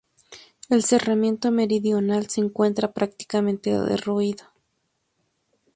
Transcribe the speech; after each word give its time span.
El 0.69 0.83
cerramiento 0.83 1.51
meridional 1.51 2.27
se 2.27 2.41
encuentra 2.41 2.91
prácticamente 2.91 3.69
derruido. 3.81 4.45